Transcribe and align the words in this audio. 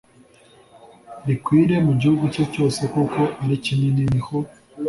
rikwire 1.27 1.75
mu 1.85 1.93
gihugu 1.99 2.23
cye 2.33 2.43
cyose 2.53 2.81
kuko 2.93 3.21
ari 3.43 3.55
kinini 3.65 4.03
Ni 4.11 4.21
ho 4.25 4.37